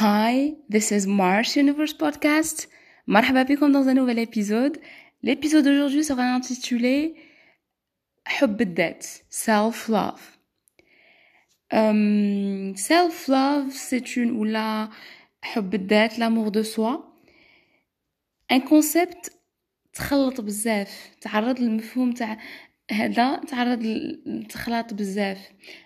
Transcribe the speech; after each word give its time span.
Hi, 0.00 0.56
this 0.68 0.92
is 0.92 1.06
Mars 1.06 1.56
Universe 1.56 1.94
Podcast. 1.94 2.68
مرحبا 3.06 3.42
بكم 3.42 3.72
dans 3.72 3.88
un 3.88 3.94
nouvel 3.94 4.18
épisode. 4.18 4.78
L'épisode 5.22 5.64
d'aujourd'hui 5.64 6.04
sera 6.04 6.34
intitulé 6.34 7.14
حب 8.26 8.60
الذات, 8.60 9.06
self-love. 9.30 10.20
Um, 11.72 12.76
self-love, 12.76 13.70
c'est 13.70 14.16
une 14.16 14.32
ou 14.32 14.44
la 14.44 14.90
حب 15.42 15.74
الذات, 15.74 16.18
l'amour 16.18 16.50
de 16.50 16.62
soi. 16.62 17.14
Un 18.50 18.60
concept 18.60 19.30
تخلط 19.92 20.40
بزاف 20.40 21.10
تعرض 21.20 21.60
للمفهوم 21.60 22.12
تاع 22.12 22.38
هذا 22.91 23.35
تعرض 23.35 23.83
للتخلاط 23.83 24.93
بزاف. 24.93 25.37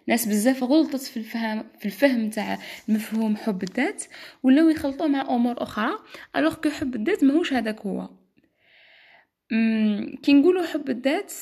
ناس 0.07 0.25
بزاف 0.27 0.63
غلطت 0.63 1.01
في 1.01 1.17
الفهم 1.17 1.63
في 1.79 1.85
الفهم 1.85 2.29
تاع 2.29 2.59
مفهوم 2.87 3.35
حب 3.35 3.63
الذات 3.63 4.03
ولاو 4.43 4.69
يخلطوه 4.69 5.07
مع 5.07 5.21
أمور 5.21 5.63
أخرى 5.63 5.91
alors 6.35 6.55
que 6.55 6.69
حب 6.69 6.95
الذات 6.95 7.23
ماهوش 7.23 7.53
هذاك 7.53 7.81
هو. 7.81 8.09
كي 10.23 10.33
نقولوا 10.33 10.65
حب 10.65 10.89
الذات 10.89 11.33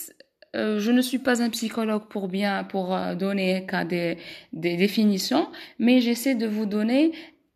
je 0.55 0.91
ne 0.91 1.01
suis 1.01 1.17
pas 1.17 1.41
un 1.41 1.49
psychologue 1.49 2.05
pour 2.09 2.27
bien 2.27 2.63
pour 2.63 2.87
donner 3.15 3.65
des, 3.89 4.17
des 4.53 4.75
définitions 4.77 5.47
mais 5.79 5.99
j'essaie 5.99 6.35
de 6.35 6.47
vous 6.47 6.67
donner 6.67 7.11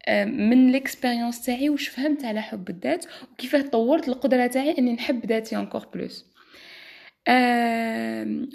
من 0.10 0.72
l'expérience 0.72 1.46
تاعي 1.46 1.70
واش 1.70 1.88
فهمت 1.88 2.26
على 2.26 2.42
حب 2.42 2.70
الذات 2.70 3.06
وكيفاه 3.34 3.62
طورت 3.62 4.08
القدرة 4.08 4.48
تاعي 4.48 4.78
إني 4.78 4.94
نحب 4.94 5.26
ذاتي 5.26 5.66
encore 5.66 5.88
plus 5.94 6.26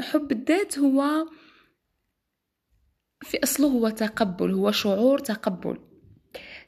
حب 0.01 0.33
الذات 0.33 0.79
هو 0.79 1.27
في 3.23 3.43
أصله 3.43 3.69
هو 3.69 3.89
تقبل 3.89 4.53
هو 4.55 4.71
شعور 4.71 5.19
تقبل. 5.19 5.79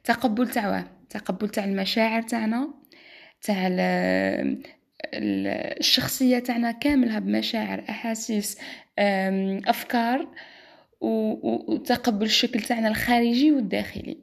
تقبل 0.04 0.48
تاع 0.48 0.86
تقبل 1.10 1.48
تاع 1.48 1.64
المشاعر 1.64 2.22
تاعنا 2.22 2.75
تاع 3.42 3.69
الشخصية 5.14 6.38
تاعنا 6.38 6.72
كاملها 6.72 7.19
بمشاعر 7.19 7.84
أحاسيس 7.88 8.58
أفكار 9.69 10.28
وتقبل 11.00 12.27
الشكل 12.27 12.60
تاعنا 12.60 12.88
الخارجي 12.88 13.52
والداخلي. 13.52 14.19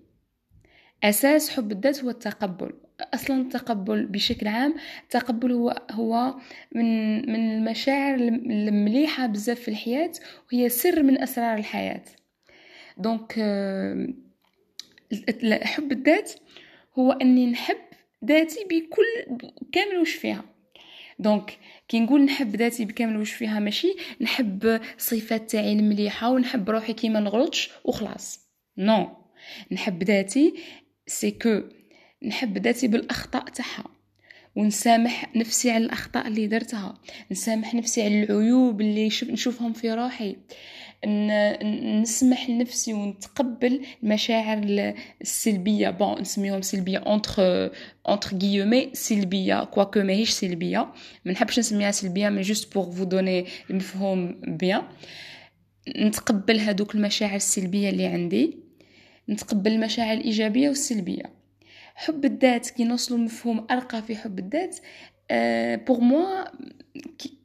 أساس 1.04 1.50
حب 1.50 1.72
الذات 1.72 2.04
هو 2.04 2.10
التقبل. 2.10 2.74
أصلا 3.14 3.42
التقبل 3.42 4.06
بشكل 4.06 4.48
عام 4.48 4.76
التقبل 5.04 5.52
هو 5.52 5.82
هو 5.92 6.36
من 6.72 7.16
من 7.32 7.54
المشاعر 7.56 8.16
المليحة 8.16 9.28
بزاف 9.28 9.60
في 9.60 9.68
الحياة 9.68 10.12
وهي 10.54 10.70
سر 10.70 11.04
من 11.04 11.22
أسرار 11.22 11.58
الحياة. 11.58 12.04
donc 12.98 13.36
آه، 13.40 14.08
حب 15.64 15.92
الذات 15.92 16.32
هو 17.00 17.12
أني 17.12 17.48
نحب 17.48 17.78
ذاتي 18.26 18.64
بكل 18.64 19.38
كامل 19.72 19.98
وش 19.98 20.14
فيها. 20.14 20.44
donc 21.20 21.58
كي 21.88 22.00
نقول 22.00 22.22
نحب 22.26 22.56
ذاتي 22.56 22.86
بكامل 22.86 23.18
وش 23.18 23.32
فيها 23.32 23.60
ماشي 23.60 23.96
نحب 24.22 24.82
صفات 24.98 25.52
تاعي 25.52 25.74
المليحة 25.74 26.30
ونحب 26.30 26.70
روحي 26.70 26.94
كيما 26.94 27.20
نغلطش 27.20 27.70
وخلاص. 27.84 28.40
non 28.78 29.08
نحب 29.72 30.04
ذاتي 30.04 30.54
c'est 31.08 31.32
que 31.32 31.62
نحب 32.24 32.58
ذاتي 32.58 32.88
بالأخطاء 32.88 33.46
تاعها 33.46 33.86
ونسامح 34.56 35.36
نفسي 35.36 35.72
على 35.72 35.86
الأخطاء 35.86 36.28
اللي 36.28 36.48
درتها 36.48 37.00
نسامح 37.32 37.74
نفسي 37.76 38.04
على 38.04 38.24
العيوب 38.24 38.82
اللي 38.82 39.10
نشوفهم 39.24 39.74
في 39.74 39.94
روحي 39.94 40.36
نسمح 42.02 42.50
لنفسي 42.50 42.94
ونتقبل 42.94 43.86
المشاعر 44.04 44.62
السلبية 45.22 45.90
bon 45.90 46.22
نسميهم 46.22 46.62
سلبية 46.62 46.98
entre 46.98 47.72
entre 48.08 48.38
guillemets 48.38 48.90
سلبية 48.94 49.64
quoique 49.64 50.00
ماهيش 50.00 50.30
سلبية 50.30 50.94
ما 51.26 51.31
نحبش 51.31 51.59
نسميها 51.59 51.92
سلبية 51.92 52.30
mais 52.30 52.42
juste 52.42 52.74
pour 52.74 52.92
vous 52.92 53.03
donner 53.03 53.46
المفهوم 53.70 54.42
bien 54.47 54.81
نتقبل 55.98 56.59
هذوك 56.59 56.96
المشاعر 56.96 57.36
السلبية 57.36 57.90
اللي 57.90 58.06
عندي. 58.06 58.71
نتقبل 59.30 59.72
المشاعر 59.72 60.14
الإيجابية 60.14 60.70
والسلبية. 60.70 61.24
حب 61.96 62.26
الذات 62.26 62.70
كي 62.70 62.84
نوصلوا 62.84 63.20
لمفهوم 63.20 63.68
أرقى 63.72 64.02
في 64.02 64.16
حب 64.16 64.40
الذات 64.40 64.78
pour 65.88 65.97
euh, 65.97 66.02
moi 66.02 66.46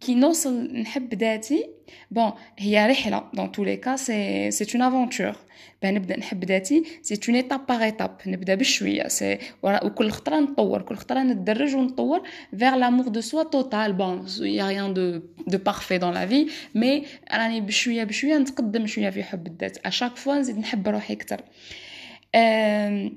كي 0.01 0.15
نوصل 0.15 0.73
نحب 0.73 1.15
ذاتي 1.15 1.71
bon 2.11 2.33
هي 2.59 2.87
رحلة. 2.87 3.31
dans 3.35 3.53
tous 3.53 3.65
les 3.65 3.77
cas 3.77 3.97
c'est 3.97 4.51
c'est 4.51 4.67
une 4.75 4.83
aventure 4.83 5.37
باه 5.83 5.91
نبدأ 5.91 6.19
نحب 6.19 6.45
ذاتي. 6.45 6.83
c'est 7.03 7.21
une 7.29 7.37
étape 7.37 7.67
par 7.67 7.83
étape 7.83 8.17
نبدأ 8.27 8.55
بشوية. 8.55 9.09
c'est 9.09 9.39
وكل 9.63 10.11
خطرة 10.11 10.41
نطور. 10.41 10.83
كل 10.83 10.97
خطرة 10.97 11.23
ندرج 11.23 11.75
ونطور 11.75 12.23
vers 12.59 12.77
l'amour 12.77 13.09
de 13.09 13.21
soi 13.21 13.43
total 13.43 13.93
bon 13.93 14.27
y 14.41 14.69
a 14.69 14.74
rien 14.74 14.95
de 14.95 15.21
de 15.47 15.59
parfait 15.59 15.99
dans 15.99 16.15
la 16.15 16.27
vie 16.27 16.47
mais 16.75 17.05
راني 17.33 17.61
بشوية 17.61 18.05
بشوية 18.05 18.39
نتقدم 18.39 18.87
شوية 18.87 19.11
في 19.11 19.23
حب 19.23 19.47
الذات. 19.47 19.87
à 19.87 19.91
chaque 19.91 20.17
fois 20.17 20.35
نزيد 20.35 20.59
نحب 20.59 20.89
روحي 20.89 21.15
أكثر. 21.15 21.41
أه 22.35 23.11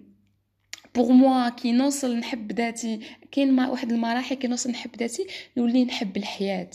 pour 0.96 1.12
moi 1.12 1.50
كي 1.50 1.72
نوصل 1.72 2.18
نحب 2.18 2.52
ذاتي 2.52 3.00
كاين 3.32 3.60
واحد 3.60 3.92
المراحل 3.92 4.36
كي 4.36 4.48
نوصل 4.48 4.72
نحب 4.72 4.96
ذاتي 5.00 5.28
نولي 5.58 5.86
نحب 5.86 6.18
الحياة. 6.18 6.70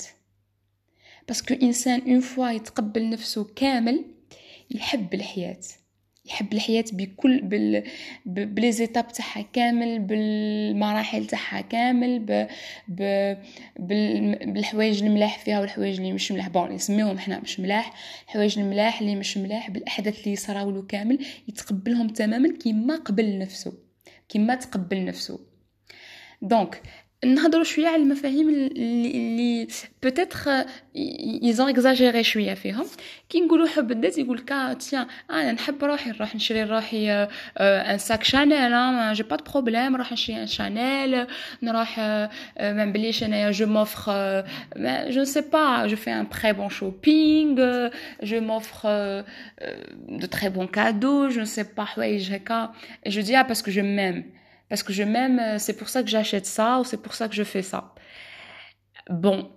parce 1.28 1.45
que 1.45 1.54
انسان 1.54 2.00
une 2.00 2.20
fois 2.20 2.50
يتقبل 2.50 3.10
نفسه 3.10 3.44
كامل 3.56 4.04
يحب 4.70 5.14
الحياة. 5.14 5.60
يحب 6.26 6.52
الحياة 6.52 6.84
بكل 6.92 7.40
بال 7.40 7.84
ب 8.26 8.72
les 8.72 8.86
étapes 8.86 9.12
تاعها 9.12 9.44
كامل 9.52 9.98
بالمراحل 9.98 11.26
تاعها 11.26 11.60
كامل 11.60 12.18
ب... 12.18 12.48
ب... 12.88 13.34
بال... 13.78 14.52
بالحوايج 14.52 15.02
الملاح 15.02 15.38
فيها 15.38 15.60
والحوايج 15.60 15.96
اللي 15.96 16.12
مش 16.12 16.32
ملاح. 16.32 16.48
bon 16.48 16.72
نسميهم 16.72 17.18
حنا 17.18 17.40
مش 17.40 17.60
ملاح. 17.60 17.94
الحوايج 18.24 18.58
الملاح 18.58 19.00
اللي 19.00 19.16
مش 19.16 19.38
ملاح 19.38 19.70
بالأحداث 19.70 20.24
اللي 20.24 20.36
صراولو 20.36 20.86
كامل 20.86 21.18
يتقبلهم 21.48 22.08
تماما 22.08 22.56
كيما 22.58 22.96
قبل 22.96 23.38
نفسه. 23.38 23.83
كيما 24.28 24.54
تقبل 24.54 25.04
نفسه 25.04 25.40
donc 26.42 26.82
نهضروا 27.24 27.64
شوية 27.64 27.88
على 27.88 28.02
المفاهيم 28.02 28.48
اللي 28.48 29.66
peut-être 30.02 30.38
ils 31.42 31.55
ont 31.55 31.68
exagéré 31.68 32.22
شوية 32.22 32.54
فيهم. 32.54 32.86
كي 33.28 33.40
نقولوا 33.40 33.66
حب 33.66 33.92
الذات 33.92 34.18
يقول 34.18 34.36
لك 34.36 34.78
tiens 34.80 35.06
أنا 35.30 35.52
نحب 35.52 35.84
روحي 35.84 36.10
نروح 36.10 36.34
نشري 36.34 36.62
روحي 36.64 37.28
un 37.60 37.98
sac 37.98 38.24
Chanel 38.24 39.12
j'ai 39.12 39.22
pas 39.22 39.36
de 39.36 39.44
problème 39.52 39.92
نروح 39.92 40.12
نشري 40.12 40.42
un 40.42 40.46
Chanel 40.46 41.26
نروح 41.62 41.98
ما 41.98 42.84
نبليش 42.84 43.24
أنايا 43.24 43.50
je 43.50 43.66
m'offre 43.66 44.44
je 45.08 45.24
sais 45.24 45.40
pas 45.40 45.86
je 45.86 45.96
fais 45.96 46.10
un 46.10 46.28
très 46.28 46.52
bon 46.52 46.68
shopping 46.68 47.88
je 48.22 48.40
m'offre 48.40 49.24
de 50.08 50.26
très 50.26 50.48
bons 50.48 50.66
cadeaux 50.66 51.28
je 51.28 51.44
sais 51.44 51.64
pas 51.76 51.84
حوايج 51.84 52.32
هكا 52.32 52.72
je 53.06 53.20
dis 53.20 53.42
parce 53.42 53.60
que 53.60 53.70
je 53.70 53.82
m'aime 53.82 54.24
parce 54.68 54.82
que 54.82 54.92
je 54.92 55.02
m'aime, 55.02 55.38
euh, 55.38 55.58
c'est 55.58 55.76
pour 55.76 55.88
ça 55.88 56.02
que 56.02 56.08
j'achète 56.08 56.46
ça 56.46 56.80
ou 56.80 56.84
c'est 56.84 57.02
pour 57.02 57.14
ça 57.14 57.28
que 57.28 57.34
je 57.34 57.44
fais 57.44 57.62
ça. 57.62 57.94
Bon, 59.10 59.50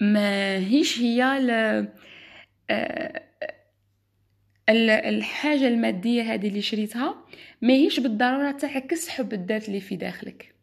mais 0.00 0.58
هيش 0.58 0.98
هي 0.98 1.36
ال 4.68 4.90
الحاجة 4.90 5.68
المادية 5.68 6.22
هذه 6.22 6.48
اللي 6.48 6.62
شريتها 6.62 7.24
ماهيش 7.62 8.00
بالضرورة 8.00 8.50
تعكس 8.50 9.08
حب 9.08 9.32
الذات 9.32 9.68
اللي 9.68 9.80
في 9.80 9.96
داخلك. 9.96 10.54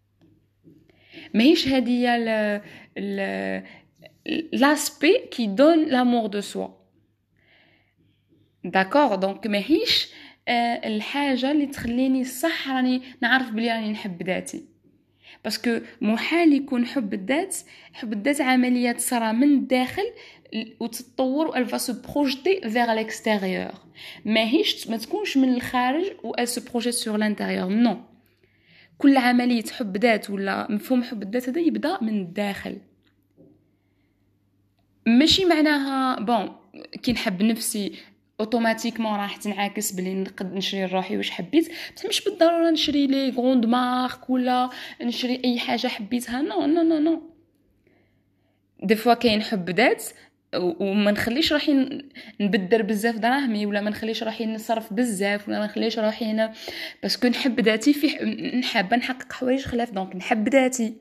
ماهيش 1.33 1.67
هذه 1.67 1.89
هي 1.89 2.61
l'aspect 4.53 5.17
qui 5.31 5.47
donne 5.47 5.85
l'amour 5.85 6.27
de 6.27 6.41
soi 6.41 6.67
d'accord 8.63 9.15
donc 9.15 9.47
ماهيش 9.47 10.13
آه، 10.13 10.18
الحاجة 10.85 11.51
اللي 11.51 11.65
تخليني 11.65 12.23
صح 12.23 12.69
راني 12.69 13.01
نعرف 13.21 13.51
بلي 13.51 13.71
راني 13.71 13.91
نحب 13.91 14.23
ذاتي. 14.23 14.63
parce 15.43 15.66
que 15.66 15.79
محال 16.01 16.53
يكون 16.53 16.85
حب 16.85 17.13
الذات 17.13 17.57
حب 17.93 18.13
الذات 18.13 18.41
عملية 18.41 18.91
تصرى 18.91 19.33
من 19.33 19.53
الداخل 19.53 20.03
وتتطور 20.79 21.47
و 21.47 21.65
va 21.65 21.77
se 21.77 21.93
projeter 22.01 22.69
vers 22.69 22.93
l'extérieur 22.93 23.71
ماهيش 24.25 24.87
ما 24.87 24.97
تكونش 24.97 25.37
من 25.37 25.53
الخارج 25.53 26.05
و 26.23 26.33
elle 26.39 26.47
se 26.47 26.61
projette 26.71 26.93
sur 26.93 27.17
l'intérieur 27.17 27.69
non 27.69 27.97
كل 28.97 29.17
عملية 29.17 29.63
حب 29.63 29.97
ذات 29.97 30.29
ولا 30.29 30.71
مفهوم 30.71 31.03
حب 31.03 31.23
الذات 31.23 31.49
هذا 31.49 31.61
يبدأ 31.61 31.97
من 32.01 32.21
الداخل. 32.21 32.77
ماشي 35.07 35.45
معناها 35.45 36.19
bon 36.19 36.55
كي 37.03 37.11
نحب 37.11 37.43
نفسي 37.43 37.93
automatiquement 38.39 39.15
راح 39.15 39.35
تنعكس 39.35 39.91
بلي 39.91 40.13
نقد 40.13 40.53
نشري 40.53 40.85
لروحي 40.85 41.17
واش 41.17 41.29
حبيت. 41.31 41.71
بصح 41.95 42.05
مش 42.05 42.23
بالضرورة 42.23 42.69
نشري 42.69 43.07
les 43.07 43.29
grandes 43.29 43.65
marques 43.65 44.29
ولا 44.29 44.69
نشري 45.01 45.41
أي 45.45 45.59
حاجة 45.59 45.87
حبيتها. 45.87 46.41
non 46.41 46.65
non 46.65 46.81
non 46.81 46.99
non 46.99 47.21
des 48.83 48.95
fois 48.95 49.13
كاين 49.13 49.41
حب 49.41 49.69
ذات 49.69 50.03
وما 50.55 51.11
نخليش 51.11 51.53
روحي 51.53 52.01
نبدر 52.39 52.81
بزاف 52.81 53.15
دراهمي 53.15 53.65
ولا 53.65 53.81
ما 53.81 53.89
نخليش 53.89 54.23
روحي 54.23 54.45
نصرف 54.45 54.93
بزاف 54.93 55.47
ولا 55.47 55.59
ما 55.59 55.65
نخليش 55.65 55.99
روحي 55.99 56.33
ن... 56.33 56.49
parce 57.03 57.18
que 57.18 57.27
نحب 57.27 57.59
ذاتي 57.59 57.93
في 57.93 58.07
نحب 58.59 58.93
نحقق 58.93 59.33
حوايج 59.33 59.61
خلاف. 59.61 59.91
donc 59.91 60.15
نحب 60.15 60.49
ذاتي. 60.49 60.93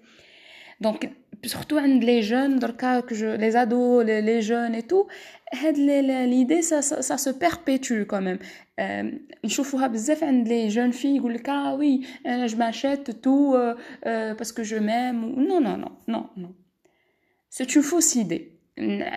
donc 0.81 1.13
surtout 1.47 1.79
عند 1.79 2.05
les 2.05 2.21
jeunes 2.21 2.59
دركا 2.59 3.03
je 3.11 3.35
les 3.35 3.51
ados 3.51 4.01
les 4.01 4.41
jeunes 4.41 4.75
et 4.75 4.83
tout 4.83 5.09
هاد 5.55 5.79
l'idée 5.79 6.63
ça 6.63 6.72
ça 6.72 6.81
se 6.81 7.33
perpétue 7.33 8.05
quand 8.05 8.24
même 8.24 8.39
نشوفوها 9.45 9.87
بزاف 9.87 10.25
عند 10.25 10.49
les 10.49 10.69
jeunes 10.69 10.91
في 10.91 11.17
يقول 11.17 11.35
لك 11.35 11.49
آه 11.49 11.75
oui 11.75 12.01
أنا 12.27 12.47
je 12.47 12.59
m'achète 12.59 13.11
tout 13.11 13.59
parce 14.05 14.41
que 14.41 14.63
je 14.63 14.81
m'aime 14.81 15.41
non 15.49 15.59
non 15.59 15.77
non 15.77 15.89
non 16.09 16.25
non 16.37 16.49
c'est 17.51 17.67
une 17.77 17.83
fausse 17.83 18.17
idée 18.17 18.59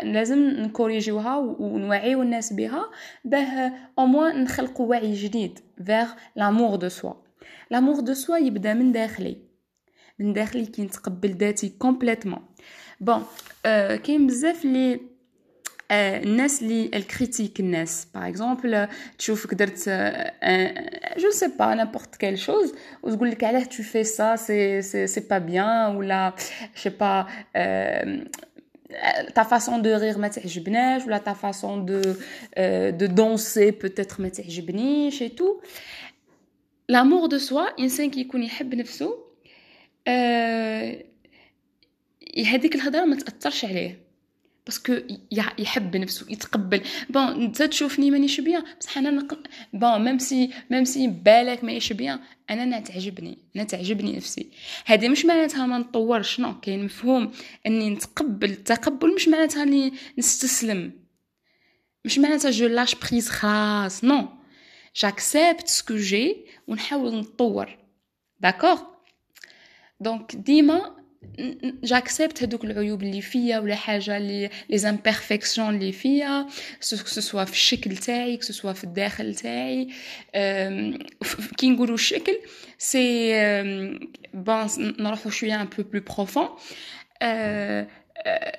لازم 0.04 0.40
نكوريجيوها 0.50 1.38
ونوعيو 1.38 2.22
الناس 2.22 2.54
بها 2.54 2.92
باه 3.26 3.72
au 4.00 4.06
moins 4.06 4.44
نخلقوا 4.44 4.86
وعي 4.88 5.14
جديد 5.14 5.60
vers 5.86 6.08
l'amour 6.36 6.76
de 6.76 6.90
soi 6.90 7.14
l'amour 7.72 8.00
de 8.00 8.14
soi 8.14 8.38
يبدا 8.38 8.74
من 8.74 8.92
داخلي 8.92 9.51
من 10.22 10.34
داخلي 10.34 10.66
كي 10.66 10.82
نتقبل 10.82 11.32
ذاتي 11.32 11.70
complètement. 11.80 12.46
Bon 13.00 13.24
آه 13.66 13.96
كاين 13.96 14.28
بزاف 14.28 14.66
لي 14.66 15.02
آه 15.92 16.24
الناس 16.24 16.62
اللي 16.62 16.92
ال 16.94 17.01
critique 17.01 17.60
الناس. 17.60 18.08
par 18.16 18.28
exemple 18.28 18.88
تشوفك 19.18 19.54
درت 19.54 19.90
je 21.18 21.32
sais 21.32 21.48
pas 21.60 21.76
n'importe 21.76 22.16
quelle 22.16 22.40
chose 22.40 22.74
وتقول 23.04 23.32
لك 23.32 23.44
علاه 23.44 23.64
tu 23.64 23.84
fais 23.84 24.04
ça 24.04 24.36
c'est 24.36 24.82
c'est 24.82 25.08
c'est 25.08 25.20
pas 25.20 25.38
bien 25.38 25.96
ولا 25.96 26.34
je 26.86 26.92
pas 27.00 27.28
ta 29.36 29.44
façon 29.44 29.78
de 29.80 29.90
rire 30.02 30.18
ما 30.18 30.28
تعجبناش 30.28 31.06
ولا 31.06 31.18
ta 31.18 31.34
façon 31.34 31.78
de 31.86 32.02
euh, 32.58 32.92
de 32.92 33.08
danser 33.08 33.72
peut-être 33.72 34.20
ما 34.20 34.30
تعجبنيش 34.30 35.24
et 35.24 35.30
tout. 35.30 35.62
L'amour 36.90 37.30
de 37.30 37.38
soi 37.38 37.80
انسان 37.80 38.10
كي 38.10 38.20
يكون 38.20 38.44
يحب 38.44 38.76
نفسه 38.76 39.31
euh, 40.08 41.12
هذيك 42.46 42.76
الهضرة 42.76 43.06
ما 43.06 43.16
تأثرش 43.16 43.66
عليه. 43.66 44.12
parce 44.66 44.86
que 44.86 44.98
يحب 45.60 45.98
نفسه 45.98 46.32
يتقبل. 46.32 46.82
bon 47.10 47.24
انت 47.24 47.64
تشوفني 47.64 48.12
مانيش 48.12 48.40
bien 48.40 48.64
بصح 48.80 48.98
أنا 48.98 49.12
نق... 49.12 49.40
bon 49.74 50.04
même 50.06 50.20
si 50.20 50.50
même 50.70 50.86
si 50.86 51.08
بالك 51.08 51.64
مانيش 51.64 51.94
bien 51.94 52.20
أنا 52.50 52.64
أنا 52.64 52.80
تعجبني 52.80 53.38
أنا 53.56 53.64
تعجبني 53.64 54.16
نفسي. 54.18 54.52
هذه 54.86 55.10
مش 55.10 55.26
معناتها 55.26 55.66
ما 55.66 55.78
نطورش 55.78 56.40
non 56.40 56.60
كاين 56.60 56.86
مفهوم 56.86 57.32
أني 57.68 57.90
نتقبل 57.90 58.50
التقبل 58.50 59.16
مش 59.16 59.28
معناتها 59.28 59.64
أني 59.64 59.94
نستسلم. 60.18 60.92
مش 62.06 62.20
معناتها 62.20 62.52
je 62.52 62.68
lâche 62.68 62.96
prise 62.96 63.30
خلاص 63.30 64.04
non 64.04 64.28
j'accepte 64.96 65.68
ce 65.68 65.79
que 65.79 65.96
j'ai 65.96 66.38
ونحاول 66.68 67.16
نطور. 67.16 67.78
d'accord 68.40 68.91
donc 70.02 70.36
ديما 70.36 70.96
j'accepte 71.84 72.44
هذوك 72.44 72.64
العيوب 72.64 73.04
اللي 73.04 73.22
فيا 73.22 73.60
ولا 73.60 73.76
حاجة 73.76 74.18
اللي 74.18 74.50
les 74.70 74.78
imperfections 74.78 75.76
اللي 75.76 75.92
فيا 75.92 76.48
soit 76.80 77.46
في 77.46 77.52
الشكل 77.52 77.98
تاعي 77.98 78.42
soit 78.42 78.74
في 78.74 78.84
الداخل 78.84 79.36
تاعي 79.36 79.88
كي 81.58 81.70
نقولوا 81.70 81.96
الشكل 81.96 82.40
c'est 82.78 83.32
bon 84.34 84.68
نروحوا 84.78 85.32
شوية 85.32 85.62
un 85.62 85.66
peu 85.66 85.84
plus 85.84 86.02
profond 86.16 86.50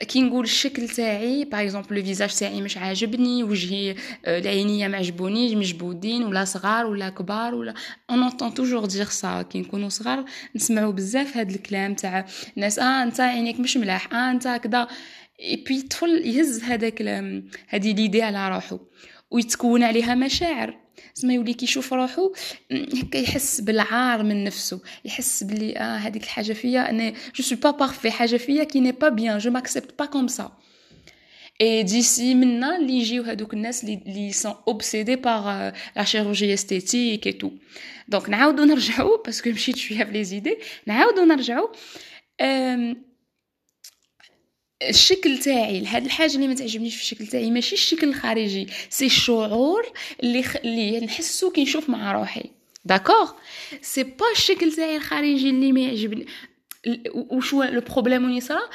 كي 0.09 0.23
نقول 0.23 0.45
الشكل 0.45 0.89
تاعي 0.89 1.45
par 1.45 1.63
exemple 1.63 1.97
le 1.97 2.05
visage 2.05 2.35
تاعي 2.35 2.61
مش 2.63 2.77
عاجبني 2.77 3.43
وجهي 3.43 3.95
العينية 4.27 4.89
ما 4.89 4.97
عجبونيش 4.99 5.53
مجبودين 5.53 6.25
ولا 6.25 6.45
صغار 6.45 6.87
ولا 6.87 7.09
كبار 7.09 7.55
ولا 7.55 7.75
on 8.11 8.23
entend 8.23 8.55
toujours 8.55 8.87
dire 8.87 9.05
ça 9.05 9.43
كي 9.43 9.61
نكونوا 9.61 9.89
صغار 9.89 10.25
نسمعوا 10.57 10.93
بزاف 10.93 11.37
هاد 11.37 11.51
الكلام 11.51 11.95
تاع 11.95 12.27
الناس. 12.57 12.79
آه 12.79 13.03
أنت 13.03 13.21
عينيك 13.21 13.61
مش 13.61 13.77
ملاح 13.77 14.15
آه 14.15 14.31
أنت 14.31 14.49
كذا 14.49 14.89
اي 15.41 15.57
بي 15.57 15.79
الطفل 15.79 16.27
يهز 16.27 16.63
هذاك 16.63 17.03
هذه 17.69 17.93
l'idée 17.93 18.23
على 18.23 18.49
روحو 18.49 18.79
ويتكون 19.33 19.83
عليها 19.83 20.15
مشاعر. 20.15 20.83
زعما 21.15 21.35
يولي 21.35 21.55
كيشوف 21.55 21.93
روحو 21.93 22.33
هكا 22.73 23.19
يحس 23.19 23.61
بالعار 23.61 24.23
من 24.23 24.45
نفسه 24.45 24.81
يحس 25.05 25.45
بلي 25.45 25.77
آه 25.77 25.97
هذيك 25.97 26.23
الحاجة 26.23 26.53
فيا 26.53 26.91
أنا 26.91 27.13
je 27.35 27.45
suis 27.45 27.59
pas 27.59 27.71
parfaite 27.71 28.11
حاجة 28.11 28.37
فيا 28.37 28.65
qui 28.65 28.81
n'est 28.81 28.93
pas 28.93 29.09
bien 29.09 29.39
je 29.39 29.51
m'accepte 29.51 29.99
pas 29.99 30.05
comme 30.05 30.29
ça 30.29 30.53
et 31.61 31.83
d'ici 31.83 32.35
منا 32.35 32.77
اللي 32.77 32.93
يجيو 32.93 33.23
هذوك 33.23 33.55
الناس 33.55 33.85
اللي 33.85 34.01
لي 34.07 34.33
sont 34.33 34.55
obsédés 34.69 35.17
par 35.17 35.73
la 35.97 36.05
chirurgie 36.05 36.55
esthétique 36.55 37.27
et 37.27 37.33
tout 37.33 37.51
donc 38.09 38.29
نعاودو 38.31 38.65
نرجعو 38.65 39.23
parce 39.27 39.42
que 39.42 39.51
مشيت 39.51 39.77
شوية 39.77 40.05
في 40.05 40.13
les 40.13 40.25
idées 40.25 40.59
نعاودو 40.87 41.25
نرجعو. 41.25 41.73
الشكل 44.89 45.39
تاعي 45.39 45.87
هاد 45.87 46.05
الحاجة 46.05 46.35
اللي 46.35 46.49
ما 46.49 46.55
تعجبنيش 46.55 46.95
في 46.95 47.03
الشكل 47.03 47.27
تاعي 47.27 47.51
ماشي 47.51 47.75
الشكل 47.75 48.09
الخارجي 48.09 48.67
c'est 48.91 49.07
الشعور 49.07 49.93
اللي 50.23 50.43
خ... 50.43 50.57
اللي 50.57 51.01
نحسو 51.01 51.51
كي 51.51 51.63
نشوف 51.63 51.91
مع 51.91 52.13
روحي. 52.13 52.51
d'accord 52.85 53.33
c'est 53.83 54.03
pas 54.03 54.27
الشكل 54.37 54.73
تاعي 54.73 54.97
الخارجي 54.97 55.51
اللي 55.51 55.73
ما 55.73 55.81
يعجبني. 55.81 56.27
وشو 57.15 57.63
le 57.63 57.81
problème 57.81 58.25
اللي 58.25 58.41
صرا؟ 58.41 58.71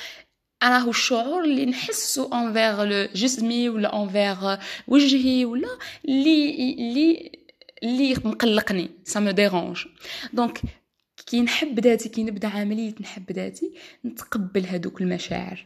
راهو 0.63 0.89
الشعور 0.89 1.43
اللي 1.43 1.65
نحسو 1.65 2.29
envers 2.33 2.83
le 2.83 3.07
جسمي 3.15 3.69
ولا 3.69 4.03
envers 4.03 4.57
وجهي 4.87 5.45
ولا 5.45 5.77
اللي 6.05 6.73
اللي 6.73 7.31
اللي 7.83 8.15
مقلقني. 8.23 8.89
ça 9.03 9.19
me 9.19 9.31
dérange 9.31 9.85
donc 10.33 10.61
كي 11.25 11.41
نحب 11.41 11.79
ذاتي 11.79 12.09
كي 12.09 12.23
نبدأ 12.23 12.47
عملية 12.47 12.95
نحب 13.01 13.31
ذاتي 13.31 13.73
نتقبل 14.05 14.65
هذوك 14.65 15.01
المشاعر. 15.01 15.65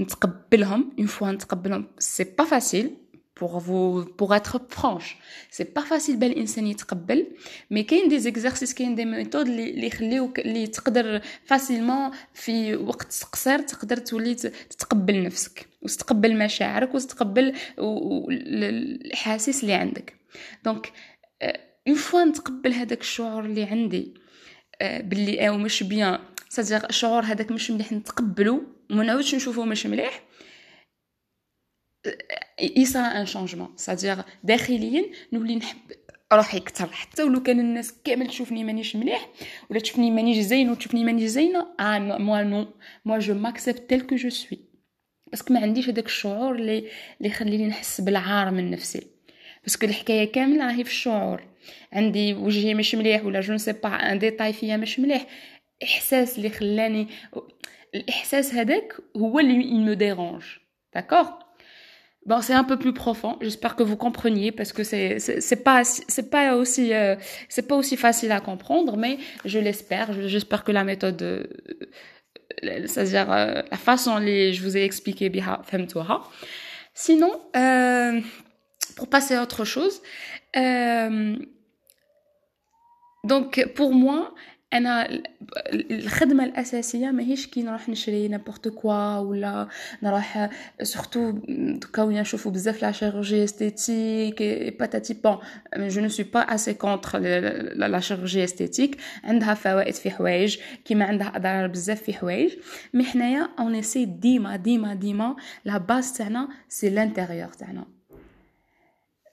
نتقبلهم. 0.00 0.92
une 0.98 1.06
fois 1.06 1.30
نتقبلهم 1.30 1.86
c'est 1.98 2.24
pas 2.38 2.44
facile 2.44 2.90
pour 3.40 3.60
vous 3.68 4.04
pour 4.18 4.30
être 4.34 4.54
franche. 4.78 5.10
C'est 5.50 5.70
pas 5.78 5.84
facile 5.90 6.16
بال 6.16 6.32
الانسان 6.32 6.66
يتقبل 6.66 7.26
mais 7.70 7.82
كاين 7.82 8.08
des 8.08 8.18
exercices 8.18 8.74
كاين 8.74 8.94
des 8.94 9.04
méthodes 9.04 9.46
اللي 9.48 9.86
يخليوك 9.86 10.38
اللي 10.38 10.66
تقدر 10.66 11.20
facilement 11.44 12.10
في 12.34 12.76
وقت 12.76 13.26
قصير 13.32 13.58
تقدر 13.58 13.96
تولي 13.96 14.34
تتقبل 14.34 15.22
نفسك 15.22 15.66
وتتقبل 15.82 16.38
مشاعرك 16.38 16.94
وتتقبل 16.94 17.54
الاحاسيس 17.78 19.62
اللي 19.62 19.74
عندك. 19.74 20.14
donc 20.64 20.92
une 21.88 21.96
fois 21.96 22.24
نتقبل 22.24 22.72
هذاك 22.72 23.00
الشعور 23.00 23.44
اللي 23.44 23.64
عندي 23.64 24.14
باللي 24.80 25.48
أو 25.48 25.58
مش 25.58 25.82
bien 25.82 26.18
c'est-à-dire 26.48 26.88
الشعور 26.88 27.22
هذاك 27.22 27.50
مش 27.50 27.70
مليح 27.70 27.92
نتقبلو 27.92 28.77
وما 28.90 29.04
نعاودش 29.04 29.34
نشوفو 29.34 29.64
مش 29.64 29.86
مليح 29.86 30.22
يصرى 32.60 33.02
un 33.02 33.26
changement 33.26 33.76
c'est-à-dire 33.76 34.16
داخليا 34.44 35.04
نولي 35.32 35.56
نحب 35.56 35.78
روحي 36.32 36.58
أكثر. 36.58 36.86
حتى 36.86 37.22
ولو 37.22 37.42
كان 37.42 37.60
الناس 37.60 37.94
كامل 38.04 38.26
تشوفني 38.26 38.64
مانيش 38.64 38.96
مليح 38.96 39.28
ولا 39.70 39.80
تشوفني 39.80 40.10
مانيش 40.10 40.38
زين 40.38 40.70
وتشوفني 40.70 41.04
مانيش 41.04 41.24
زينه 41.24 41.66
آه 41.80 41.98
moi 41.98 42.42
non 42.42 42.66
moi 43.04 43.18
je 43.18 43.34
m'accepte 43.34 43.90
telle 43.90 44.00
que 44.00 44.16
je 44.16 44.28
suis 44.28 44.58
parce 45.30 45.45
que 45.45 45.54
ما 45.54 45.60
عنديش 45.60 45.88
هذاك 45.88 46.06
الشعور 46.06 46.54
اللي 46.54 46.78
اللي 47.18 47.28
يخليني 47.28 47.66
نحس 47.66 48.00
بالعار 48.00 48.50
من 48.50 48.70
نفسي. 48.70 49.06
parce 49.62 49.77
que 49.77 49.86
الحكاية 49.86 50.32
كاملة 50.32 50.66
راهي 50.66 50.84
في 50.84 50.90
الشعور. 50.90 51.42
عندي 51.92 52.34
وجهي 52.34 52.74
مش 52.74 52.94
مليح 52.94 53.24
ولا 53.24 53.40
je 53.40 53.54
ne 53.54 53.60
sais 53.60 53.72
pas 53.72 53.88
un 53.88 54.18
détail 54.18 54.52
فيا 54.52 54.76
مش 54.76 55.00
مليح. 55.00 55.26
إحساس 55.82 56.38
اللي 56.38 56.50
خلاني 56.50 57.08
الاحساس 57.95 58.53
هذاك 58.53 58.93
هو 59.17 59.39
اللي 59.39 59.63
il 59.63 59.85
me 59.85 59.99
dérange 59.99 60.61
d'accord 60.95 61.43
Bon, 62.25 62.39
c'est 62.41 62.53
un 62.53 62.63
peu 62.63 62.77
plus 62.77 62.93
profond. 62.93 63.37
J'espère 63.41 63.75
que 63.75 63.83
vous 63.83 63.97
compreniez 63.97 64.53
parce 64.53 64.71
que 64.71 64.83
c'est 64.83 65.19
c'est 65.19 65.63
pas 65.63 65.83
c'est 65.83 66.29
pas 66.29 66.55
aussi 66.55 66.93
euh, 66.93 67.15
c'est 67.49 67.67
pas 67.67 67.75
aussi 67.75 67.97
facile 67.97 68.31
à 68.31 68.39
comprendre, 68.39 68.95
mais 68.95 69.17
je 69.43 69.59
l'espère. 69.59 70.07
J'espère 70.27 70.63
que 70.63 70.71
la 70.71 70.85
méthode, 70.85 71.21
euh, 71.21 71.43
c'est-à-dire 72.61 73.29
euh, 73.31 73.61
la 73.69 73.77
façon 73.77 74.17
les 74.19 74.53
je 74.53 74.63
vous 74.63 74.77
ai 74.77 74.83
expliqué 74.85 75.29
bien, 75.29 75.61
فهمتوها. 75.63 76.21
Sinon, 76.93 77.31
euh, 77.55 78.21
pour 78.95 79.09
passer 79.09 79.33
à 79.35 79.41
autre 79.41 79.65
chose, 79.65 80.01
euh, 80.55 81.35
donc 83.23 83.67
pour 83.75 83.93
moi, 83.93 84.33
أنا 84.72 85.22
الخدمة 85.90 86.44
الأساسية 86.44 87.10
ماهيش 87.10 87.46
كي 87.46 87.62
نروح 87.62 87.88
نشري 87.88 88.28
n'importe 88.28 88.68
quoi 88.68 89.16
ولا 89.16 89.68
نروح 90.02 90.50
surtout 90.82 91.32
كون 91.94 92.14
نشوفوا 92.14 92.52
بزاف 92.52 92.82
la 92.82 92.92
chirurgie 92.92 93.44
esthétique 93.44 94.42
patati 94.78 95.14
bon 95.14 95.38
je 95.76 96.00
ne 96.00 96.08
suis 96.08 96.26
pas 96.34 96.40
aussi 96.40 96.74
contre 96.74 97.18
la 97.18 98.00
chirurgie 98.00 98.44
esthétique. 98.44 98.96
عندها 99.24 99.54
فوائد 99.54 99.94
في 99.94 100.10
حوايج 100.10 100.58
كيما 100.84 101.04
عندها 101.04 101.36
أضرار 101.36 101.66
بزاف 101.66 102.02
في 102.02 102.12
حوايج. 102.12 102.52
mais 102.94 103.04
حنايا 103.04 103.48
on 103.58 103.74
essaie 103.74 104.04
ديما 104.04 104.56
ديما 104.56 104.94
ديما 104.94 105.36
la 105.64 105.78
base 105.78 106.12
تاعنا 106.12 106.48
c'est 106.68 106.90
l'intérieur 106.90 107.48
تاعنا. 107.48 107.97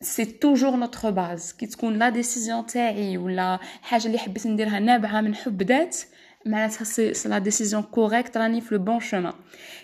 c'est 0.02 0.26
toujours 0.26 0.76
notre 0.76 1.12
base 1.12 1.54
كي 1.54 1.66
تكون 1.66 2.00
la 2.00 2.10
décision 2.10 2.66
تاعي 2.66 3.18
ولا 3.18 3.60
حاجة 3.82 4.08
اللي 4.08 4.18
حبيت 4.18 4.48
نديرها 4.48 4.80
نابعه 4.80 5.22
من 5.22 5.36
حب 5.36 5.64
ذات 5.64 5.98
معناتها 6.46 6.84
c'est 6.84 7.30
la 7.30 7.38
décision 7.38 7.84
correcte 7.84 8.38
راني 8.38 8.62
في 8.62 8.76
le 8.76 8.84
bon 8.84 9.00
chemin 9.00 9.34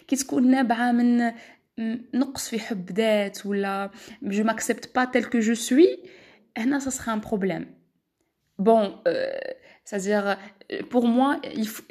كي 0.07 0.15
تكون 0.15 0.51
نابعه 0.51 0.91
من 0.91 1.31
نقص 2.13 2.49
في 2.49 2.59
حب 2.59 2.91
ذات 2.91 3.45
ولا 3.45 3.91
je 4.23 4.43
m'accepte 4.43 4.95
pas 4.95 5.05
telle 5.05 5.23
que 5.23 5.39
je 5.39 5.53
suis 5.53 5.99
هنا 6.57 6.79
سا 6.79 6.89
سخا 6.89 7.13
ان 7.13 7.19
بروبليم 7.19 7.75
بون 8.59 9.03
c'est-à-dire 9.85 10.37
pour 10.89 11.05
moi 11.05 11.39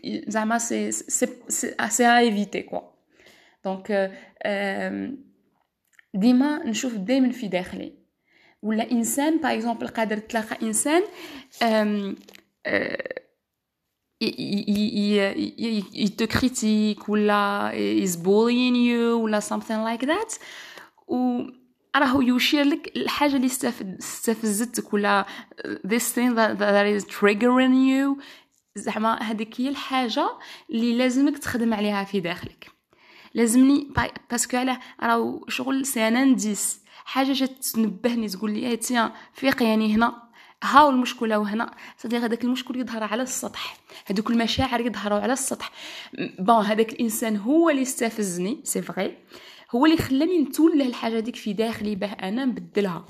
il 0.04 0.30
زعما 0.30 0.58
سي 0.58 0.92
سي 0.92 1.74
assez 1.78 2.04
à 2.04 2.22
éviter 2.22 2.64
quoi. 2.64 2.82
Donc 3.64 3.92
ديما 6.14 6.66
نشوف 6.66 6.94
دائما 6.94 7.32
في 7.32 7.48
داخلي 7.48 7.99
ولا 8.62 8.90
إنسان 8.92 9.38
باغ 9.38 9.54
اكزومبل 9.54 9.88
قادر 9.88 10.18
تلاقى 10.18 10.56
إنسان 10.62 11.02
il 16.00 16.10
te 16.16 16.26
critique 16.26 17.08
ولا 17.08 17.72
is 18.04 18.16
bullying 18.16 18.74
you 18.74 19.16
ولا 19.22 19.40
something 19.40 19.84
like 19.84 20.06
that. 20.06 20.38
و 21.08 21.42
راهو 21.96 22.20
يشير 22.20 22.64
لك 22.64 22.96
الحاجة 22.96 23.36
اللي 23.36 23.46
استفزتك 23.46 24.94
ولا 24.94 25.26
this 25.86 26.12
thing 26.14 26.34
that, 26.34 26.58
that 26.58 26.86
is 26.86 27.04
triggering 27.04 27.74
you. 27.74 28.22
زعما 28.76 29.22
هذيك 29.22 29.60
هي 29.60 29.68
الحاجة 29.68 30.28
اللي 30.70 30.98
لازمك 30.98 31.38
تخدم 31.38 31.74
عليها 31.74 32.04
في 32.04 32.20
داخلك. 32.20 32.70
لازمني 33.34 33.88
parce 34.30 34.46
que 34.46 34.56
علاه 34.56 34.80
راهو 35.02 35.48
شغل 35.48 35.86
c'est 35.86 36.08
un 36.08 36.16
indice 36.16 36.79
حاجة 37.10 37.32
جات 37.32 37.64
تنبهني 37.64 38.28
تقول 38.28 38.50
لي 38.50 38.76
tiens 38.76 39.10
فيق 39.34 39.62
يعني 39.62 39.94
هنا. 39.94 40.22
هاو 40.62 40.90
المشكلة 40.90 41.38
وهنا؟ 41.38 41.74
صديق 41.98 42.20
هذاك 42.20 42.44
المشكل 42.44 42.80
يظهر 42.80 43.04
على 43.04 43.22
السطح. 43.22 43.76
هذوك 44.06 44.30
المشاعر 44.30 44.80
يظهروا 44.80 45.18
على 45.18 45.32
السطح. 45.32 45.72
bon 46.38 46.64
هذاك 46.64 46.92
الإنسان 46.92 47.36
هو 47.36 47.70
اللي 47.70 47.82
استفزني 47.82 48.60
c'est 48.64 48.82
vrai 48.82 49.16
هو 49.70 49.86
اللي 49.86 49.96
خلاني 49.96 50.38
نتوله 50.38 50.86
الحاجة 50.86 51.20
ديك 51.20 51.36
في 51.36 51.52
داخلي 51.52 51.94
باه 51.94 52.08
أنا 52.08 52.44
نبدلها. 52.44 53.06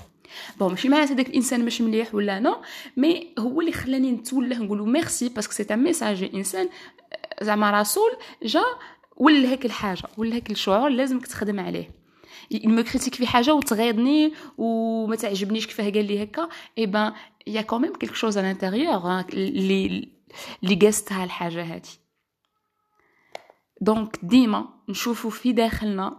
bon 0.59 0.69
ماشي 0.69 0.89
معناتها 0.89 1.13
هذاك 1.13 1.27
الإنسان 1.27 1.65
مش 1.65 1.81
مليح 1.81 2.15
ولا 2.15 2.39
non 2.39 2.55
mais 2.97 3.33
هو 3.39 3.61
اللي 3.61 3.71
خلاني 3.71 4.11
نتوله 4.11 4.57
نقولو 4.57 4.85
merci 4.85 5.29
parce 5.29 5.44
que 5.44 5.53
c'est 5.53 5.73
un 5.73 5.83
message 5.83 6.29
إنسان 6.33 6.69
زعما 7.41 7.81
رسول 7.81 8.11
جا 8.43 8.63
ولا 9.17 9.49
هيك 9.49 9.65
الحاجة 9.65 10.03
ولا 10.17 10.35
هيك 10.35 10.51
الشعور 10.51 10.89
لازمك 10.89 11.27
تخدم 11.27 11.59
عليه. 11.59 12.00
me 12.53 12.83
critique 12.83 13.15
في 13.15 13.27
حاجة 13.27 13.53
وتغيظني 13.53 14.33
وما 14.57 15.15
تعجبنيش 15.15 15.67
كيفاه 15.67 15.89
قال 15.89 16.05
لي 16.05 16.23
هكا 16.23 16.49
eh 16.77 16.85
ben 16.85 17.13
y 17.47 17.61
a 17.61 17.64
quand 17.64 17.80
même 17.80 17.93
quelque 17.93 18.15
chose 18.15 18.37
en 18.37 18.45
intérieur 18.45 19.19
اللي 19.33 20.09
اللي 20.63 20.75
قاستها 20.75 21.23
الحاجة 21.23 21.63
هذه 21.63 21.81
donc 23.81 24.19
ديما 24.23 24.69
نشوفوا 24.89 25.31
في 25.31 25.51
داخلنا 25.51 26.17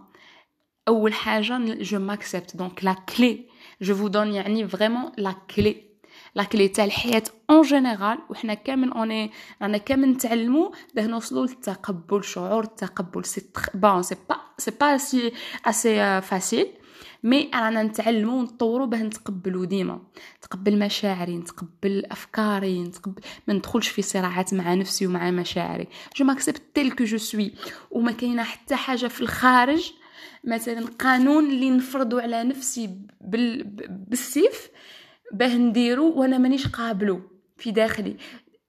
اول 0.87 1.13
حاجة 1.13 1.59
je 1.83 1.99
m'accepte 1.99 2.57
donc 2.57 2.83
la 2.83 2.93
clé 2.93 3.45
je 3.81 3.95
vous 3.95 4.07
donne 4.07 4.33
يعني 4.33 4.67
vraiment 4.67 5.11
la 5.17 5.31
clé 5.55 5.92
la 6.35 6.43
clé 6.43 6.67
تاع 6.67 6.85
الحياة 6.85 7.23
en 7.49 7.61
général 7.61 8.17
وحنا 8.29 8.53
كامل 8.53 8.91
اوني 8.91 9.31
رانا 9.61 9.77
كامل 9.77 10.09
نتعلموا 10.09 10.69
باه 10.95 11.07
نوصلوا 11.07 11.45
للتقبل 11.45 12.23
شعور 12.23 12.63
التقبل 12.63 13.25
c'est 13.25 13.41
bon 13.73 14.03
c'est 14.03 14.15
pas 14.29 14.35
c'est 14.57 14.71
pas 14.71 14.97
c'est 14.97 15.31
assez 15.65 16.21
facile 16.21 16.67
mais 17.23 17.51
رانا 17.53 17.83
نتعلموا 17.83 18.39
ونطوروا 18.39 18.87
باه 18.87 19.03
نتقبلوا 19.03 19.65
ديما. 19.65 20.01
نتقبل 20.37 20.79
مشاعري 20.79 21.37
نتقبل 21.37 22.05
أفكاري 22.11 22.83
نتقبل 22.83 23.21
ما 23.47 23.53
ندخلش 23.53 23.87
في 23.87 24.01
صراعات 24.01 24.53
مع 24.53 24.73
نفسي 24.73 25.07
ومع 25.07 25.31
مشاعري. 25.31 25.87
je 26.15 26.25
m'accepte 26.25 26.61
telle 26.73 26.91
que 26.91 27.03
je 27.03 27.17
suis 27.17 27.53
وما 27.91 28.11
كاينة 28.11 28.43
حتى 28.43 28.75
حاجة 28.75 29.07
في 29.07 29.21
الخارج. 29.21 29.93
مثلا 30.43 30.85
قانون 30.99 31.45
اللي 31.45 31.69
نفرضه 31.69 32.21
على 32.21 32.43
نفسي 32.43 32.89
بال... 33.21 33.63
بالسيف 33.89 34.69
باه 35.33 35.57
نديرو 35.57 36.19
وأنا 36.19 36.37
مانيش 36.37 36.67
قابلو 36.67 37.21
في 37.57 37.71
داخلي. 37.71 38.17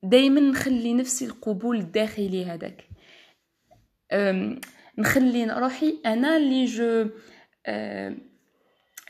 دايما 0.02 0.40
نخلي 0.40 0.94
نفسي 0.94 1.24
القبول 1.26 1.78
الداخلي 1.78 2.44
هذاك. 2.44 2.88
نخلي 4.98 5.44
روحي 5.44 6.00
أنا 6.06 6.36
اللي 6.36 6.64
je 6.64 7.08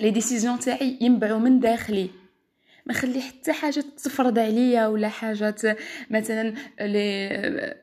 les 0.01 0.11
décisions 0.11 0.59
تاعي 0.59 0.99
ينبعوا 1.01 1.39
من 1.39 1.61
داخلي. 1.61 2.11
ما 2.87 2.95
خلي 2.95 3.21
حتى 3.21 3.53
حاجة 3.53 3.85
تفرض 4.05 4.39
عليا 4.39 4.87
ولا 4.87 5.09
حاجة 5.09 5.77
مثلا 6.11 6.55
les 6.81 7.75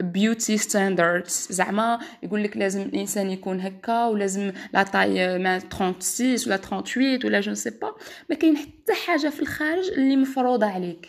beauty 0.00 0.58
standards 0.58 1.46
زعما 1.50 1.98
يقول 2.22 2.42
لك 2.44 2.56
لازم 2.56 2.82
الإنسان 2.82 3.30
يكون 3.30 3.60
هكا 3.60 4.06
ولازم 4.06 4.52
la 4.74 4.82
taille 4.82 5.38
ما 5.38 5.58
36 5.58 6.28
ولا 6.46 6.56
38 6.56 7.18
ولا 7.24 7.40
je 7.40 7.54
sais 7.54 7.70
pas 7.70 7.94
ما 8.30 8.36
كاين 8.36 8.56
حتى 8.56 8.94
حاجة 9.06 9.28
في 9.28 9.40
الخارج 9.40 9.90
اللي 9.90 10.16
مفروضة 10.16 10.66
عليك. 10.66 11.08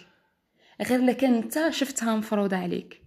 غير 0.81 1.01
لكان 1.01 1.33
أنت 1.33 1.67
شفتها 1.69 2.15
مفروضة 2.15 2.57
عليك. 2.57 2.98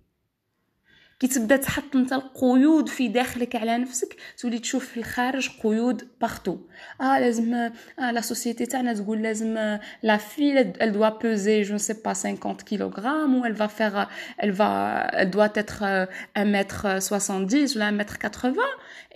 كي 1.23 1.29
تبدا 1.29 1.57
تحط 1.57 1.97
انت 1.97 2.13
القيود 2.13 2.89
في 2.89 3.09
داخلك 3.09 3.57
على 3.57 3.79
نفسك 3.79 4.17
تولي 4.39 4.59
تشوف 4.59 4.87
في 4.87 4.97
الخارج 4.97 5.51
قيود 5.63 6.09
partout 6.21 6.59
آه 7.01 7.21
لازم 7.21 7.55
آه 7.55 8.11
la 8.11 8.21
société 8.21 8.67
تاعنا 8.67 8.95
تقول 8.95 9.23
لازم 9.23 9.79
لا 10.03 10.17
في 10.17 10.73
elle 10.81 11.23
peser 11.23 11.69
je 11.69 11.73
ne 11.73 11.79
sais 11.79 12.03
pas 12.03 12.15
50 12.15 12.65
kg 12.65 13.07
ou 13.35 13.45
elle 13.47 13.53
va 13.53 13.69
faire 13.69 14.09
elle 14.39 14.51
va 14.51 15.07
elle 15.13 15.31
doit 15.31 15.53
être 15.55 16.09
1 16.35 16.45
mètre 16.45 16.99
70 16.99 17.77
ولا 17.77 17.89
1 17.89 18.03
mètre 18.03 18.17
80 18.19 18.55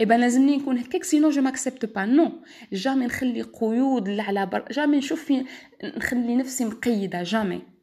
eh 0.00 0.04
ben 0.04 0.20
لازمني 0.20 0.56
نكون 0.56 0.78
هكاك 0.78 1.04
sinon 1.04 1.30
je 1.30 1.42
m'accepte 1.42 1.84
pas 1.84 2.04
non 2.04 2.32
jamais 2.72 3.06
نخلي 3.06 3.42
قيود 3.42 4.20
على 4.20 4.46
بر 4.46 4.64
jamais 4.70 4.96
نشوف 4.96 5.24
في 5.24 5.44
نخلي 5.84 6.36
نفسي 6.36 6.64
مقيدة 6.64 7.22
jamais 7.22 7.75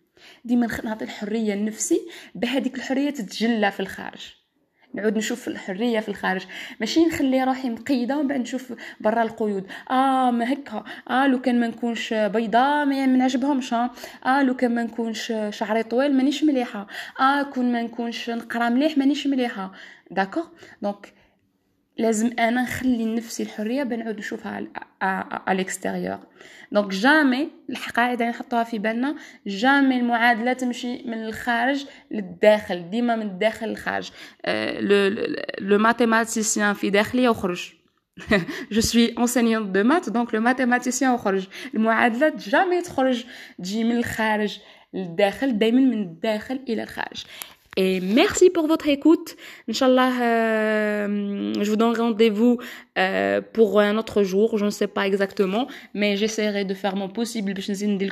ديما 0.46 0.68
نعطي 0.84 1.06
الحرية 1.06 1.56
لنفسي 1.56 2.02
بهذيك 2.36 2.76
الحرية 2.76 3.10
تتجلى 3.10 3.72
في 3.72 3.80
الخارج. 3.80 4.34
نعود 4.94 5.18
نشوف 5.18 5.48
الحرية 5.48 6.00
في 6.00 6.10
الخارج. 6.10 6.46
ماشي 6.80 7.06
نخلي 7.06 7.44
روحي 7.44 7.70
مقيدة 7.70 8.18
ومن 8.18 8.28
بعد 8.28 8.40
نشوف 8.40 8.74
برا 9.00 9.24
القيود. 9.24 9.68
آه 9.92 10.32
ما 10.32 10.54
هكا. 10.54 10.84
آه 11.10 11.28
لو 11.28 11.42
كان 11.42 11.60
ما 11.60 11.68
نكونش 11.68 12.14
بيضاء 12.14 12.86
ما 12.86 12.96
يعني 12.96 13.18
نعجبهمش 13.18 13.74
آه. 13.74 14.44
لو 14.44 14.56
كان 14.56 14.76
ما 14.76 14.84
نكونش 14.84 15.34
شعري 15.50 15.84
طويل 15.84 16.14
مانيش 16.18 16.44
مليحة. 16.44 16.88
آه 17.20 17.44
كون 17.44 17.72
ما 17.72 17.82
نكونش 17.82 18.30
نقرا 18.30 18.70
مليح 18.70 18.98
مانيش 18.98 19.28
مليحة. 19.28 19.72
d'accord 20.12 20.46
donc 20.82 21.14
لازم 21.98 22.32
أنا 22.40 22.62
نخلي 22.62 23.06
لنفسي 23.06 23.44
الحرية 23.44 23.84
بنعود 23.84 24.18
نشوفها 24.18 24.68
على 25.02 25.44
ال 25.50 25.57
extérieur 25.57 26.20
donc 26.74 26.92
jamais 26.92 27.50
القاعده 27.70 28.30
نحطوها 28.30 28.64
في 28.64 28.80
بالنا 28.80 29.16
jamais 29.48 29.98
المعادله 29.98 30.54
تمشي 30.54 31.04
من 31.04 31.26
الخارج 31.26 31.86
للداخل 32.12 32.90
ديما 32.90 33.16
من 33.16 33.22
الداخل 33.22 33.68
للخارج. 33.68 34.12
le 35.60 35.78
mathématicien 35.78 36.74
في 36.74 36.90
داخلي 36.90 37.24
يخرج. 37.24 37.74
je 38.72 38.82
suis 38.82 39.16
enseignante 39.16 39.72
de 39.72 39.84
maths 39.84 40.10
donc 40.10 40.34
le 40.34 40.42
mathématicien 40.42 41.14
يخرج. 41.14 41.48
المعادله 41.74 42.34
jamais 42.38 42.82
تخرج 42.82 43.24
تجي 43.60 43.84
من 43.84 43.98
الخارج 43.98 44.60
للداخل 44.94 45.58
دائما 45.58 45.82
من 45.82 46.02
الداخل 46.02 46.60
إلى 46.70 46.84
الخارج. 46.84 47.24
Et 47.76 48.00
merci 48.02 48.50
pour 48.50 48.68
votre 48.68 48.88
écoute. 48.88 49.36
Inch'Allah, 49.70 50.12
euh, 50.22 51.54
je 51.60 51.70
vous 51.70 51.76
donne 51.76 51.96
rendez-vous 51.96 52.60
euh, 52.98 53.42
pour 53.42 53.80
un 53.80 53.98
autre 53.98 54.24
jour. 54.24 54.58
Je 54.58 54.66
ne 54.66 54.70
sais 54.70 54.88
pas 54.88 55.08
exactement, 55.08 55.68
mais 55.94 56.18
j'essaierai 56.18 56.66
de 56.66 56.74
faire 56.74 56.96
mon 56.96 57.10
possible 57.10 57.54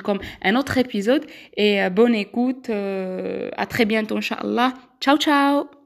comme 0.02 0.18
un 0.42 0.56
autre 0.56 0.78
épisode. 0.78 1.24
Et 1.56 1.82
euh, 1.82 1.90
bonne 1.90 2.14
écoute. 2.14 2.70
Euh, 2.70 3.50
à 3.56 3.66
très 3.66 3.84
bientôt, 3.84 4.16
Inch'Allah. 4.16 4.74
Ciao, 5.00 5.16
ciao 5.16 5.81